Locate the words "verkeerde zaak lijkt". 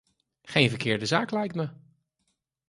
0.69-1.55